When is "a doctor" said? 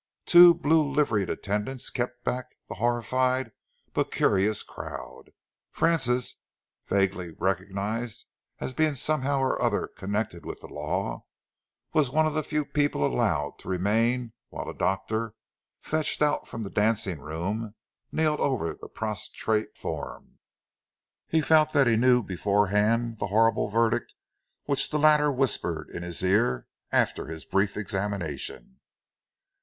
14.73-15.35